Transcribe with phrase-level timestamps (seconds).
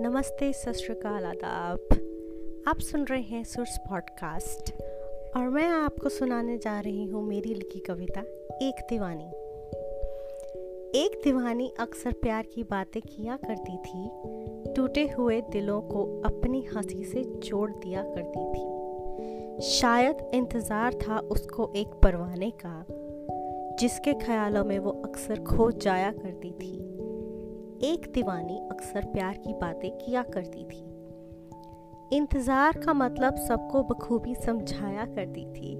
[0.00, 4.70] नमस्ते, सत श्रीकाल आदाब। आप सुन रहे हैं सुर्स पॉडकास्ट
[5.36, 8.20] और मैं आपको सुनाने जा रही हूँ मेरी लिखी कविता,
[8.62, 9.24] एक दीवानी।
[10.98, 14.10] एक दीवानी अक्सर प्यार की बातें किया करती थी,
[14.74, 21.72] टूटे हुए दिलों को अपनी हँसी से जोड़ दिया करती थी। शायद इंतज़ार था उसको
[21.76, 22.84] एक परवाने का,
[23.80, 26.97] जिसके ख्यालों में वो अक्सर खो जाया करती थी।
[27.82, 35.04] एक दीवानी अक्सर प्यार की बातें किया करती थी। इंतज़ार का मतलब सबको बखूबी समझाया
[35.04, 35.76] करती थी।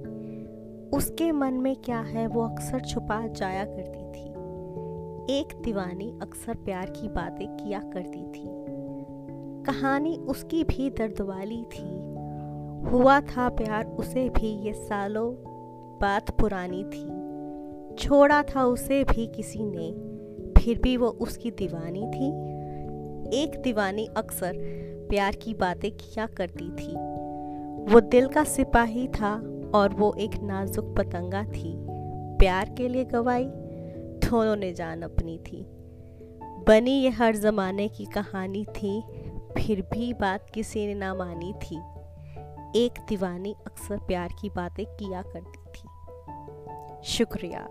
[0.97, 4.27] उसके मन में क्या है वो अक्सर छुपा जाया करती थी।
[5.39, 8.45] एक दीवानी अक्सर प्यार की बातें किया करती थी।
[9.65, 11.87] कहानी उसकी भी दर्द वाली थी।
[12.89, 15.31] हुआ था प्यार उसे भी ये सालों,
[16.01, 17.07] बात पुरानी थी।
[17.95, 20.18] छोड़ा था उसे भी किसी ने।
[20.59, 22.27] फिर भी वो उसकी दीवानी थी।
[23.43, 24.53] एक दीवानी अक्सर
[25.09, 26.95] प्यार की बातें किया करती थी।
[27.93, 29.33] वो दिल का सिपाही था
[29.75, 31.75] और वो एक नाजुक पतंगा थी।
[32.37, 35.65] प्यार के लिए गवाई, दोनों ने जान अपनी थी।
[36.67, 39.03] बनी ये हर जमाने की कहानी थी,
[39.57, 41.75] फिर भी बात किसी ने ना मानी थी।
[42.75, 45.89] एक दीवानी अक्सर प्यार की बातें किया करती थी।
[47.03, 47.69] शुक्रिया।